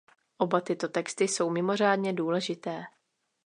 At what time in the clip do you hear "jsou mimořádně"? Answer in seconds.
1.27-2.13